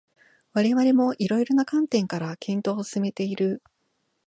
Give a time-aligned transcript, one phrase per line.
[0.55, 3.61] 我々も色々な観点から検討を進めている